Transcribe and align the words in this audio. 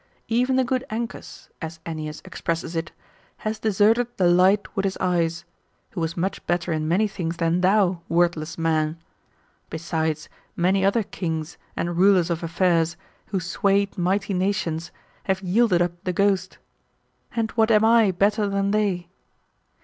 "Even 0.39 0.55
the 0.55 0.63
good 0.63 0.83
Ancus," 0.89 1.47
as 1.61 1.79
Ennius 1.85 2.23
expresses 2.25 2.75
it," 2.75 2.91
has 3.45 3.59
de 3.59 3.69
serted 3.69 4.07
the 4.17 4.25
light 4.25 4.75
with 4.75 4.83
his 4.83 4.97
eyes," 4.99 5.41
^ 5.41 5.43
who 5.91 6.01
was 6.01 6.17
much 6.17 6.43
better 6.47 6.73
in 6.73 6.87
many 6.87 7.07
things 7.07 7.37
than 7.37 7.61
thou, 7.61 8.01
worthless 8.09 8.57
man 8.57 8.97
I 8.99 9.03
Besides, 9.69 10.27
many 10.55 10.83
other 10.83 11.03
kings, 11.03 11.59
and 11.77 11.97
rulers 11.97 12.31
of 12.31 12.41
affairs, 12.41 12.97
who 13.27 13.39
swayed 13.39 13.95
mighty 13.95 14.33
nations, 14.33 14.89
have 15.25 15.43
yielded 15.43 15.83
up 15.83 15.91
the 16.03 16.13
ghost. 16.13 16.57
And 17.35 17.51
what 17.51 17.69
am 17.69 17.85
I 17.85 18.09
better 18.09 18.49
than 18.49 18.71
they 18.71 19.07